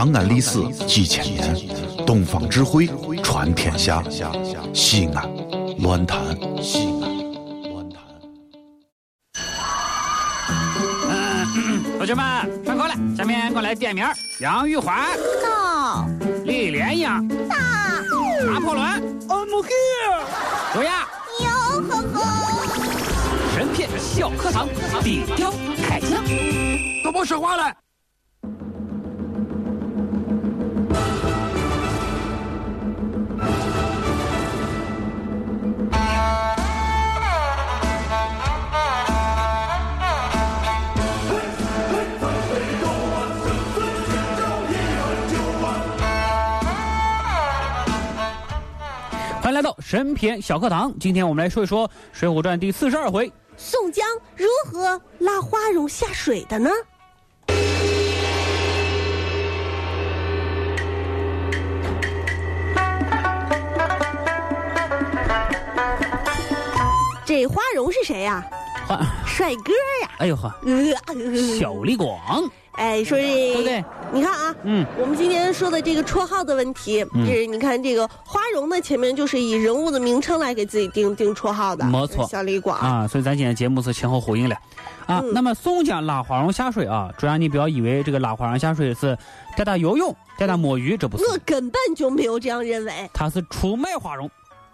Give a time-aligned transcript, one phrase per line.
[0.00, 1.54] 长安历史几千年，
[2.06, 2.88] 东方智慧
[3.22, 4.02] 传天下。
[4.72, 5.30] 西安，
[5.80, 6.18] 乱谈
[6.62, 8.00] 西安，乱谈。
[11.98, 14.06] 同学们上课了，下面我来点名：
[14.40, 15.06] 杨玉环、
[15.44, 16.06] 到
[16.46, 17.56] 李莲英、到
[18.46, 18.82] 拿破仑、
[19.28, 20.22] I'm here。
[20.72, 21.06] 卓雅。
[21.40, 22.66] 哟呵呵，
[23.54, 24.66] 神片小课堂，
[25.04, 25.52] 底雕
[25.86, 26.24] 开讲。
[27.04, 27.70] 都别说话了。
[49.50, 53.32] 欢迎来到神篇小课堂，今天我们来说一说《水浒传》第四十二回。
[53.56, 56.70] 宋江如何拉花荣下水的呢？
[67.26, 68.48] 这花荣是谁呀、
[68.86, 73.84] 欢，帅哥呀、哎呦呵，呃小李广，哎，说这对不对？
[74.12, 82.78] 你看啊，嗯，我们今天说的这个绰号的问题，嗯就是你看这个花荣的，前面就是以人物的名称来给自己定定绰号的，没错小李广。
[82.78, 84.56] 啊，所以咱今天节目是前后呼应了。
[85.06, 89.16] 啊，嗯那么宋江拉花荣下水啊，主要你不要以为这个拉花荣下水是
[89.56, 93.10] 带他游泳、带他摸鱼，这不是，我根本就没有这样认为。
[93.12, 94.30] 他是出卖花荣。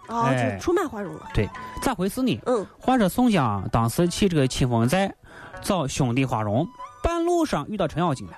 [0.07, 1.21] 哦，哎就出卖花荣了。
[1.33, 1.49] 对，
[1.81, 2.39] 咋回事呢？
[2.45, 5.13] 嗯，话说宋江当时去这个清风寨
[5.61, 6.65] 找兄弟花荣，
[7.07, 8.33] 半路上遇到程咬金了。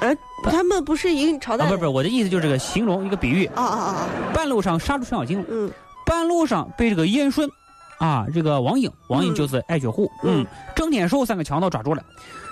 [0.00, 1.76] 呃，他们不是一个朝代啊，的？
[1.76, 4.08] 不是不是，我的意思就是这个形容一个比喻，啊啊啊！
[4.32, 5.68] 半路上杀出程咬金了，嗯
[6.06, 7.50] 半路上被这个燕顺。
[7.98, 10.46] 啊，这个王英，王英嗯就是爱雪户，嗯嗯，
[10.76, 12.04] 郑天寿三个强盗抓住了，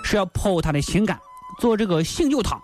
[0.03, 1.17] 是要剖他的心肝，
[1.57, 2.61] 做这个醒酒汤。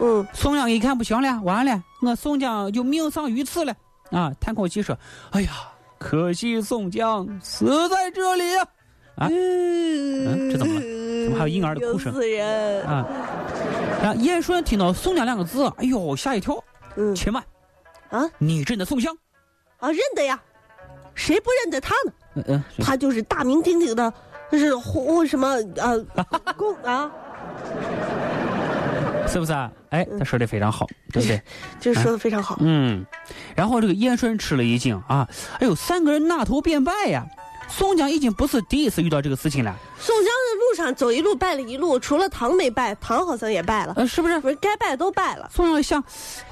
[0.00, 3.72] 嗯，宋江一看不行了，完了，我宋江就命丧于此了。
[4.10, 4.98] 啊，叹口气说
[5.30, 5.50] ：“哎呀，
[5.98, 8.66] 可惜宋江死在这里啊！”
[9.16, 10.80] 啊嗯这怎么了
[11.34, 12.82] 还有婴儿的哭声有死人。
[12.84, 13.04] 啊，
[14.18, 16.62] 燕顺听到宋江两个字，哎呦，吓一跳。
[16.96, 17.42] 嗯且慢，
[18.10, 19.16] 啊你认得宋江？
[19.78, 20.40] 啊，认得呀，
[21.14, 22.12] 谁不认得他呢？
[22.36, 24.12] 嗯嗯，他就是大名鼎鼎的，
[24.50, 25.98] 就是胡什么呃
[26.56, 27.10] 公啊，
[29.26, 29.70] 是不是啊？
[29.90, 31.40] 哎，他说的非常好，对不对？
[31.80, 32.56] 就是说的非常好。
[32.60, 33.04] 嗯，
[33.56, 35.28] 然后这个燕顺吃了一惊啊，
[35.58, 37.26] 哎呦，三个人纳头便拜呀。
[37.66, 40.28] 宋江已经不是第一次遇到这个事情了，宋江
[40.74, 44.38] 上走一路拜了一路，除了唐没拜，唐好像也拜了，呃，是不是？
[44.40, 45.48] 不是该拜都拜了。
[45.54, 46.02] 宋江想，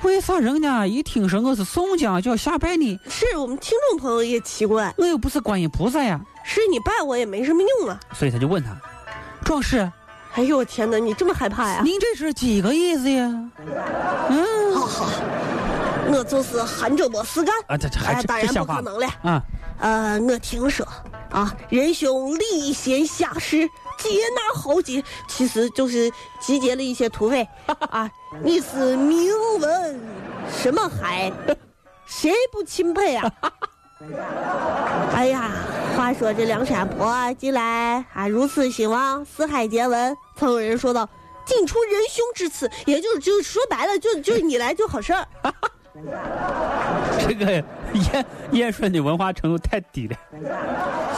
[0.02, 3.00] 为啥人家一听说我是宋江就要下拜呢？
[3.08, 7.98] 是我们听众朋友也奇怪，我又不是观音菩萨呀，是你拜我也没什么用啊。
[8.14, 8.70] 所以他就问他，
[9.44, 9.90] 壮士，
[10.34, 11.80] 哎呦我天哪，你这么害怕呀？
[11.84, 13.26] 您这是几个意思呀？
[14.30, 15.10] 嗯，好好，
[16.08, 17.54] 我就是含着没事干。
[17.66, 18.54] 啊，这这还哎，是当然？
[18.54, 19.06] 不可能了。
[19.22, 19.42] 啊，
[19.80, 20.86] 呃，我听说
[21.32, 23.66] 啊，仁兄礼贤下士，
[23.96, 27.48] 接纳豪杰，其实就是集结了一些土匪
[27.90, 28.10] 啊。
[28.42, 30.00] 你是名闻
[30.62, 31.32] 什么海，
[32.06, 33.32] 谁不钦佩啊？
[35.14, 35.50] 哎呀，
[35.96, 40.14] 话说这梁山泊近来啊如此兴旺，四海皆闻。
[40.36, 41.08] 曾有人说道
[41.46, 45.26] ：“尽出仁兄之词，也就是就是说白了，就就你来就好事儿。
[47.20, 47.62] 这个
[47.94, 50.16] 燕燕顺的文化程度太低了，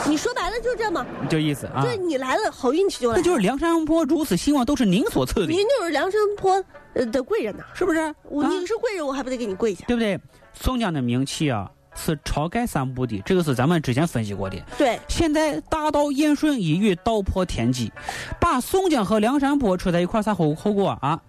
[0.07, 1.89] 你说白了就这么，就意思啊就。
[1.89, 3.21] 是你来了，好运气就来了。
[3.21, 7.99] 那就是梁山泊如此兴旺，都是您所赐的，您就是梁山泊呃的贵人呐、是不是？
[8.23, 9.85] 我、啊你是贵人，我还不得给你跪下？
[9.87, 10.19] 对不对？
[10.53, 14.57] 宋江的名气啊，是晁盖三部的，这个是咱们之前分析过的。
[14.77, 17.91] 对，现在大盗燕顺一语道破天机，
[18.39, 20.99] 把宋江和梁山泊扯在一块儿，啥后后果啊？
[21.01, 21.21] 啊，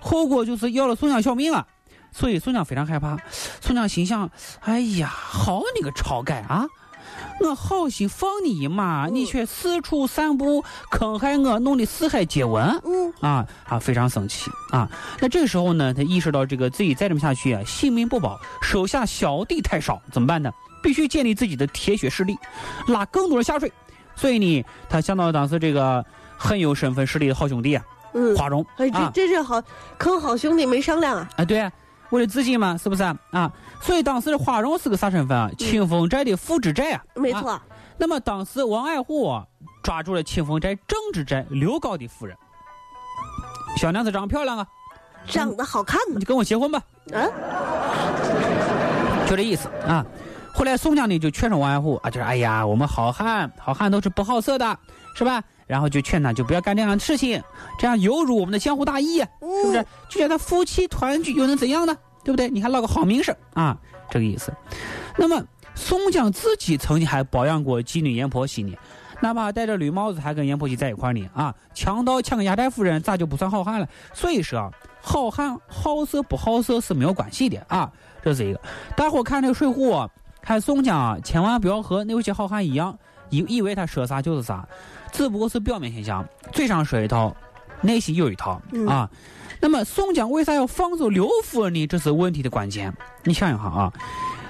[0.00, 1.66] 后果就是要了宋江小命啊！
[2.12, 3.16] 所以宋江非常害怕。
[3.60, 4.30] 宋江心想：
[4.60, 6.66] 哎呀，好你个晁盖啊！
[7.40, 12.64] 我好心放你一马，你却四处散布，坑害我，弄得四海皆闻。
[12.84, 14.88] 嗯，啊啊，非常生气啊！
[15.18, 20.52] 那这个时候呢，他意识到这个自己再这么下去啊，性命不保，手下小弟太少，怎么办呢？
[20.82, 22.36] 必须建立自己的铁血势力，
[22.88, 23.72] 拉更多人下水。
[24.14, 26.04] 所以呢，他想到当时这个
[26.36, 29.60] 很有身份实力的好兄弟啊，嗯，华容哎，这啊这是好
[29.98, 31.28] 坑好兄弟没商量啊。
[31.36, 31.70] 啊，对啊，
[32.12, 33.16] 为了自己嘛，是不是啊？
[33.30, 35.50] 啊，所以当时的花荣是个啥身份啊？
[35.58, 37.02] 清风寨的副支寨啊。
[37.14, 37.62] 没错，啊
[37.96, 39.46] 那么当时王爱虎啊
[39.82, 42.36] 抓住了清风寨正支寨刘高的夫人，
[43.78, 44.66] 小娘子长得漂亮啊，
[45.26, 46.24] 长得好看呢你。
[46.24, 46.82] 跟我结婚吧。
[47.14, 47.26] 啊，
[49.26, 50.04] 就这意思啊。
[50.54, 54.78] 后来宋江呢就劝说王安虎啊，就是哎呀，我们好汉，好汉都是不好色的，
[55.14, 55.42] 是吧？
[55.66, 57.42] 然后就劝他，就不要干这样的事情，
[57.78, 59.26] 这样有辱我们的江湖大义，是
[59.64, 59.86] 不是？
[60.10, 61.96] 就叫他夫妻团聚又能怎样呢？
[62.24, 62.48] 对不对？
[62.50, 63.76] 你还落个好名声啊，
[64.10, 64.52] 这个意思。
[65.16, 65.42] 那么
[65.74, 68.76] 宋江自己曾经还保养过妓女阎婆惜呢，
[69.20, 71.54] 哪怕戴着绿帽子还跟阎婆惜在一块呢啊！
[71.72, 73.88] 强盗抢个压寨夫人，咋就不算好汉了？
[74.12, 74.70] 所以说，
[75.00, 77.90] 好汉好色不好色是没有关系的啊，
[78.22, 78.60] 这是一个。
[78.94, 80.06] 大伙看这个《水浒》，
[80.42, 82.98] 看宋江啊，千万不要和那些好汉一样，
[83.30, 84.68] 以以为他说啥就是啥，
[85.12, 87.34] 只不过是表面现象，嘴上说一套，
[87.80, 89.08] 内心有一套啊。
[89.60, 91.86] 那么宋江为啥要放走刘夫人呢？
[91.86, 92.92] 这是问题的关键。
[93.22, 93.92] 你想一下啊，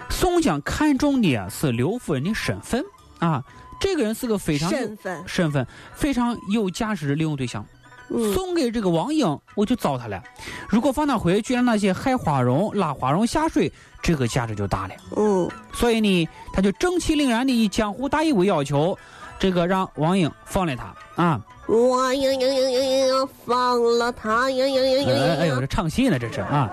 [0.08, 2.82] 宋江看中的是刘夫人的身份
[3.18, 3.44] 啊，
[3.78, 7.62] 这个人是个非常身份身份非常有价值的利用对象。
[8.08, 10.22] 嗯送给这个王英，我就糟蹋了。
[10.68, 14.94] 如果放他回去，让那些害花荣、拉花荣下水，这个价值就大了。
[15.16, 18.98] 嗯，所以呢，他就正气凛然的以江湖大义为要求，
[19.38, 21.40] 这个让王英放了他啊。
[21.68, 26.70] 我呀呀呀呀呀呀，放了他呀呀呀呀哎哎呦，这唱戏呢，这是啊。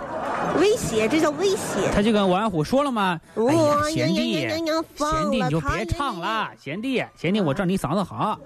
[0.60, 1.92] 威胁，这叫威胁。
[1.94, 4.66] 他就跟王安虎说了嘛，哎呀，贤弟，贤
[5.30, 8.38] 弟你就别唱了，贤弟，贤弟，我知道你嗓子好，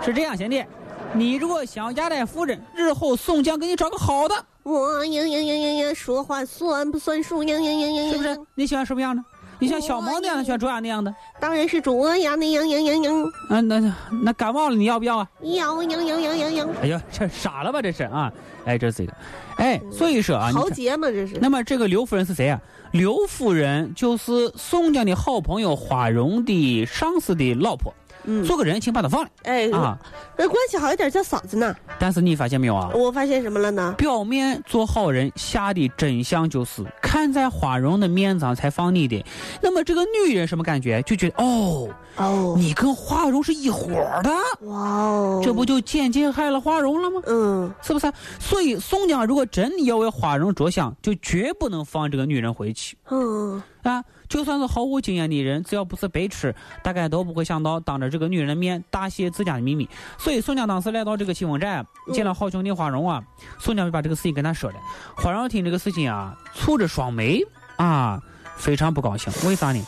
[0.00, 0.64] 是这样，贤弟，
[1.12, 4.34] 你如果想压寨夫人，日后宋江给你找个好的，
[4.68, 8.12] 我呀呀呀呀呀，说话算不算数呀呀呀呀呀？
[8.12, 8.38] 是不是？
[8.54, 9.24] 你喜欢什么样的？
[9.60, 11.12] 你像小猫那样的，喜欢卓雅那样的？
[11.40, 13.10] 当然是卓雅那样呀呀呀，
[13.48, 13.94] 嗯、那那
[14.24, 15.28] 那感冒了你要不要啊？
[15.40, 18.30] 要呀呀呀呀呀，哎呀，这傻了吧这是啊！
[18.66, 19.12] 哎，这是一个，
[19.56, 21.38] 哎，所以说啊，豪杰嘛这是。
[21.40, 22.60] 那么这个刘夫人是谁啊？
[22.92, 27.92] 刘夫人就是宋江的好朋友花荣的上司的老婆，
[28.28, 29.98] 嗯做个人情把她放了哎啊。
[30.36, 31.74] 那关系好一点叫嫂子呢。
[31.98, 32.90] 但是你发现没有啊？
[32.94, 33.94] 我发现什么了呢？
[33.96, 39.24] 表面做好人，下的真相就是看在花荣的面子上才放你的。
[39.62, 41.02] 那么这个女人什么感觉？
[41.02, 44.30] 就觉得哦，哦，你跟花荣是一伙儿的，
[44.66, 47.22] 哇哦，这不就间接害了花荣了吗？
[47.26, 48.12] 嗯是不是？
[48.38, 54.04] 所以宋江如果真的要为花荣着想，就绝不能放这个女人回去嗯啊！
[54.28, 59.88] 就算是毫无经验的人，只要不是白痴，大概都不会想到当着这个女人的面大泄自家的秘密。
[60.18, 63.22] 所以宋江当时来到这个清风寨，见了好兄弟花荣啊，
[63.58, 64.76] 宋江就把这个事情跟他说了。
[65.16, 67.40] 花荣听这个事情啊，蹙着双眉
[67.76, 68.22] 啊，
[68.56, 69.32] 非常不高兴。
[69.48, 69.82] 为啥呢？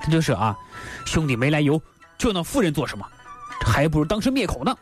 [0.00, 0.56] 他就是啊，
[1.04, 1.80] 兄弟没来由，
[2.18, 3.06] 就那妇人做什么？
[3.64, 4.74] 还不如当时灭口呢。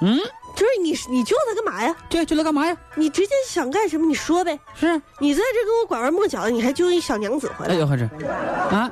[0.00, 0.18] 嗯，
[0.62, 1.92] 就是你你救他干嘛呀？
[2.08, 2.76] 对，救他干嘛呀？
[2.94, 4.56] 你直接想干什么你说呗。
[4.74, 4.86] 是。
[5.18, 7.74] 你在这跟我拐弯抹角的，你还救一小娘子回来？
[7.74, 8.04] 哎呦呵这，
[8.76, 8.88] 啊，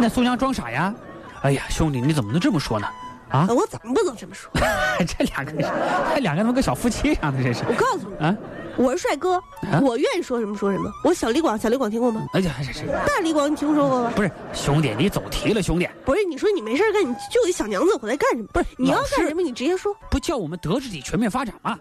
[0.00, 0.94] 那宋江装傻呀？
[1.42, 2.86] 哎呀，兄弟，你怎么能这么说呢？
[3.28, 4.48] 啊，啊我怎么不能这么说？
[5.04, 5.68] 这两个人，
[6.14, 7.42] 这两个怎么跟小夫妻一样的？
[7.42, 8.36] 这是我告诉你，啊？
[8.76, 10.90] 我是帅哥，啊我愿意说什么说什么。
[11.02, 12.26] 我小李广，小李广听过吗？
[12.32, 14.12] 哎呀，这是大李广你听说过吗？
[14.14, 14.94] 不是兄弟？
[14.98, 18.46] 你走题了，兄弟，不是，你说你没事干，你就一小娘子回来干什么？
[18.52, 19.94] 不是，你要干什么你直接说。
[20.10, 21.78] 不叫我们德智体全面发展吗？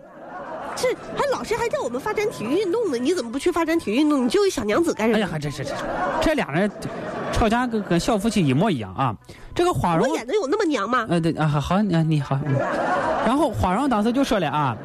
[0.77, 4.25] 这还老师还叫我们发展体育运动呢，你怎么不去发展体育运动？
[4.25, 5.18] 你就一小娘子干什么？
[5.18, 5.71] 哎呀，还这这这
[6.21, 6.69] 这俩人
[7.31, 9.15] 吵架跟跟小夫妻一模一样啊！
[9.53, 11.06] 这个花荣我，演的有那么娘吗？
[11.09, 12.39] 呃，对啊，好，好，你你好。
[12.45, 12.56] 嗯
[13.25, 14.77] 然后花荣当时就说了啊，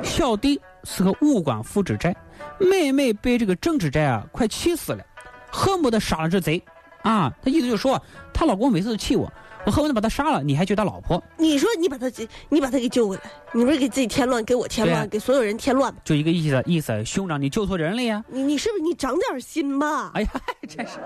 [0.00, 2.14] 小弟是个武官副知寨，
[2.58, 5.04] 妹妹被这个郑知寨啊快气死了，
[5.50, 6.62] 恨不得杀了这贼
[7.02, 7.32] 啊！
[7.42, 8.00] 他意思就是说，
[8.32, 9.30] 她老公每次都气我，
[9.66, 13.22] 我恨不得把他杀了，你还救他老婆，你说你把他给你把他给救回来，
[13.52, 16.00] 你不是给自己添乱，给我添乱，啊给所有人添乱吗？
[16.04, 18.24] 就一个意思意思，兄长你救错人了呀！
[18.28, 20.10] 你你是不是你长点心吧？
[20.14, 20.28] 哎呀，
[20.68, 20.98] 真是，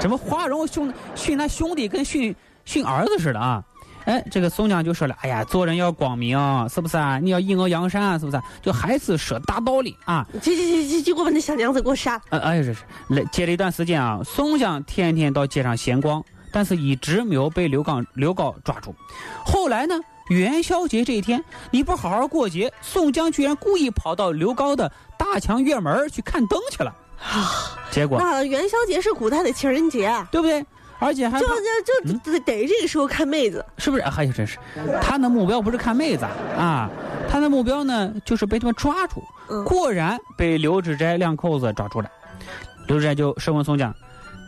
[0.00, 3.64] 怎么花荣兄训他兄弟跟训训儿子似的啊？
[4.04, 6.36] 哎，这个宋江就说了，哎呀，做人要光明，
[6.68, 7.18] 是不是啊？
[7.18, 8.42] 你要引恶扬善，是不是啊？
[8.60, 10.26] 就还是说大道理啊。
[10.42, 12.22] 去去去去，就给我把那小娘子给我杀了。
[12.30, 18.94] 呃，哎呀，这是来接了一段时间啊，宋江天天到街上闲逛，但是一直没有被刘刚、刘高抓住。
[19.44, 19.94] 后来呢，
[20.28, 26.94] 元宵节这一天，你不好好过节，宋江居然故意跑到刘高的大墙院门去看灯去了。
[27.22, 30.64] 啊结果，那元宵节是古代的情人节啊，对不对？
[31.02, 33.64] 而且还就把就就得得这个时候看妹子。
[33.78, 34.02] 是不是？
[34.02, 34.58] 哎呀，真是，
[35.00, 36.24] 他的目标不是看妹子
[36.56, 36.88] 啊，
[37.28, 39.22] 他的目标呢就是被他们抓住。
[39.50, 42.10] 嗯果然被刘志斋两口子抓住了。
[42.86, 43.94] 刘志斋就审问宋江：“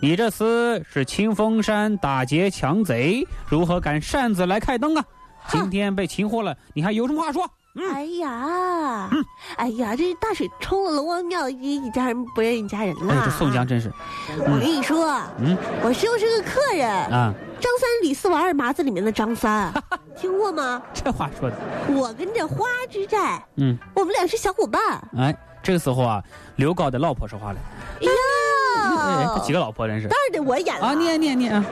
[0.00, 5.04] 你这厮是清风山打劫强贼，如何敢擅自来开灯啊？
[5.49, 9.11] 今天被擒获了，你还有什么话说？”哎呀，
[9.57, 13.12] 哎呀，这大水冲了龙王庙，一一家人不认一家人了。
[13.12, 13.23] 哎，了。
[13.25, 13.93] 这宋江真是，
[14.38, 15.57] 我跟你说，嗯。
[15.83, 19.73] 我就是个客人，啊，张三李四王二麻子里面的张三，
[20.16, 20.81] 听过吗？
[20.93, 21.57] 这话说的，
[21.88, 24.81] 我跟这花之寨，嗯，我们俩是小伙伴。
[25.16, 26.23] 哎，这个时候啊，
[26.57, 27.59] 刘高的老婆说话了。
[28.00, 30.07] 哎呀，几个老婆真是。
[30.07, 30.87] 当然得我演了。
[30.87, 30.95] 啊！
[30.95, 31.64] 念念念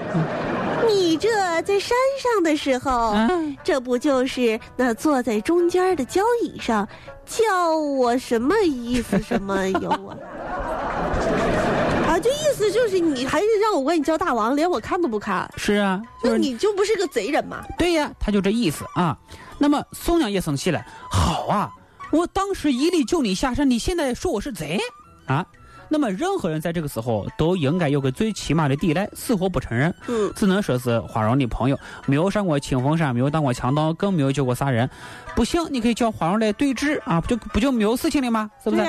[1.19, 6.89] 这在山上的时候，嗯这不就是那坐在中间的交椅上，
[7.25, 9.21] 叫我什么意思？
[9.23, 10.17] 什么有我？
[12.09, 17.65] 啊，就意思就是你还是让我管你叫大王，连我看都不看，是啊，就是那你就不是个贼人嘛？
[17.79, 19.17] 对呀，他就这意思啊。
[19.59, 21.71] 那么宋江也生气了，好啊，
[22.11, 24.81] 我当时一力救你下山，你现在说我是贼
[25.27, 25.47] 啊？
[25.93, 34.89] 那么任何人在这个时候都应该有个最起码的抵赖，死活不承认，嗯，只能说是花荣的朋友，没有上过清风山，没有当过强盗，更没有救过啥人。
[35.37, 38.51] 不行，你可以叫花荣来对质啊，不就不就没有事情了吗？
[38.65, 38.83] 是不是？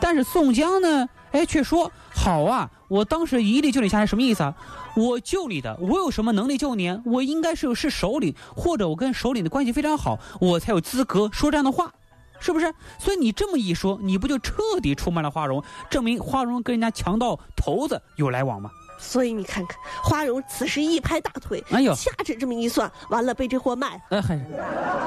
[0.00, 4.52] 但是宋江呢，哎，却说好啊，我当时一力救你下来，什么意思啊？
[4.96, 7.00] 我救你的，我有什么能力救你？
[7.04, 11.92] 我应该是是首领，或者我跟首领的关系非常好，我才有资格说这样的话，
[12.40, 12.74] 是不是？
[12.98, 18.70] 所以你这么一说，你不就彻底出卖了花荣，证明花荣跟人家强盗头子有来往吗？
[18.98, 24.00] 所以你看看，花荣此时一拍大腿，哎呦掐指这么一算，完了被这货卖了。
[24.10, 24.44] 呃，还是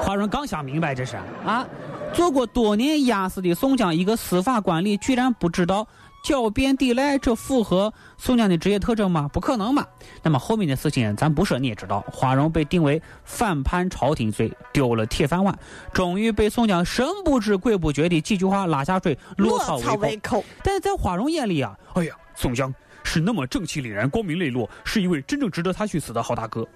[0.02, 1.64] 花荣刚想明白这是啊，
[2.12, 5.86] 做过多年押司的宋江，一个司法官吏，居然不知道
[6.24, 9.28] 狡辩抵赖，这符合宋江的职业特征吗？
[9.30, 9.86] 不可能嘛。
[10.22, 15.56] 那么后面的事情咱不说你也知道，花荣被定为反叛朝廷罪，丢了铁饭碗，
[15.92, 20.16] 终于被宋江神不知鬼不觉的几句话拉下水，落草为。
[20.16, 20.42] 寇。
[20.62, 26.66] 但是在花荣眼里啊，哎呀，宋江是那么正气凛然、光明磊落，是一位真正值得他去死的好大哥。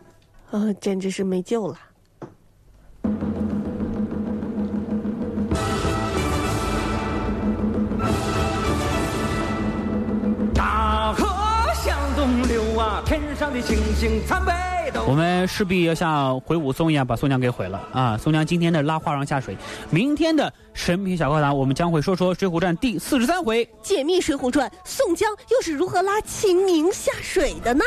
[0.50, 1.78] 呃，简直是没救了。
[13.08, 14.52] 天上的星星参北
[14.92, 15.02] 斗。
[15.08, 18.18] 我们势必要像回武松一样把宋江给毁了啊！
[18.18, 19.56] 宋江今天的拉花郎下水，
[19.88, 23.66] 明天的神秘小课堂，我们将会说说《水浒传》第四十三回。
[23.82, 27.82] 解密《水浒传》，宋江又是如何拉秦明下水的呢？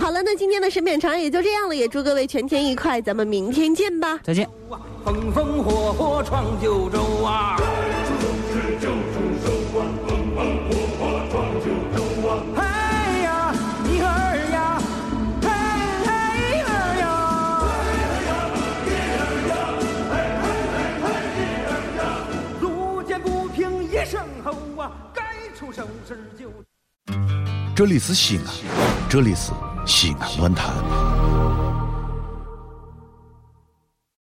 [0.00, 4.18] 好了，那今天的审美长也就这样了，也祝各位全天愉快，咱们明天见吧。
[4.24, 4.48] 再见。
[5.04, 7.56] 风风火火闯九州啊！
[27.80, 28.44] 这里是西安，
[29.08, 29.52] 这里是
[29.86, 30.99] 西安论坛。